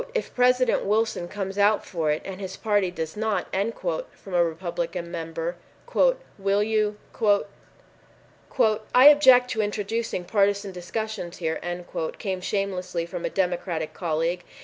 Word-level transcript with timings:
"If 0.15 0.33
President 0.33 0.83
Wilson 0.83 1.27
comes 1.27 1.59
out 1.59 1.85
for 1.85 2.09
it 2.09 2.23
and 2.25 2.41
his 2.41 2.57
party 2.57 2.89
does 2.89 3.15
not" 3.15 3.53
from 3.55 4.33
a 4.33 4.43
Republican 4.43 5.11
member, 5.11 5.57
"will 6.39 6.63
you——" 6.63 6.97
"I 8.95 9.05
object 9.05 9.51
to 9.51 9.61
introducing 9.61 10.25
partisan 10.25 10.71
discussions 10.71 11.37
here," 11.37 11.61
came 12.17 12.41
shamelessly 12.41 13.05
from 13.05 13.25
a 13.25 13.29
Democratic 13.29 13.93
colleague. 13.93 14.43